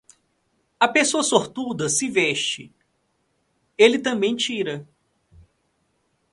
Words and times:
A 0.79 0.87
pessoa 0.87 1.21
sortuda 1.21 1.87
se 1.87 2.09
veste, 2.09 2.73
ele 3.77 3.99
também 3.99 4.35
tira. 4.35 4.89